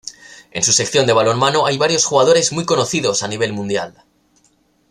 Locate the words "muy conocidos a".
2.53-3.27